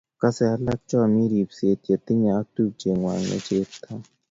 Kosei 0.19 0.55
laak 0.65 0.81
komi 0.89 1.21
ribset 1.31 1.79
ye 1.89 1.95
tinyo 2.05 2.31
ak 2.39 2.47
tupcheng'wany 2.55 3.23
ne 3.29 3.37
chepto 3.45 3.93